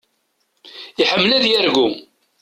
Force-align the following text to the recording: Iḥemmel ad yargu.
Iḥemmel 1.01 1.31
ad 1.37 1.45
yargu. 1.51 1.87